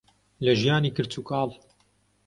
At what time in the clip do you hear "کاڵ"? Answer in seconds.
1.29-1.49